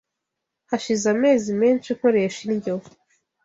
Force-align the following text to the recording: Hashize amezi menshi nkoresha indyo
Hashize 0.69 1.05
amezi 1.15 1.49
menshi 1.61 1.89
nkoresha 1.97 2.39
indyo 2.51 2.75